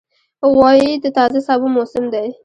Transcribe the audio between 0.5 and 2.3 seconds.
غویی د تازه سابو موسم دی.